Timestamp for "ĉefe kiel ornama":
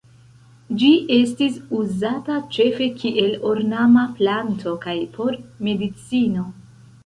2.57-4.09